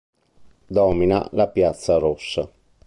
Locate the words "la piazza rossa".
1.33-2.51